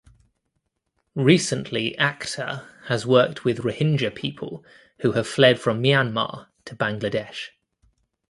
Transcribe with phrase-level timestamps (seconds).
[1.13, 4.65] Recently Akhter has worked with Rohingya people
[5.01, 7.49] who have fled from Myanmar to Bangladesh.